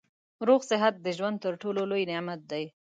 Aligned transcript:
روغ 0.47 0.61
صحت 0.71 0.93
د 1.01 1.07
ژوند 1.17 1.37
تر 1.43 1.53
ټولو 1.61 1.81
لوی 1.91 2.03
نعمت 2.11 2.41
دی 2.51 2.65